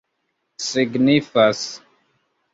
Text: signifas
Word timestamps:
signifas 0.63 1.61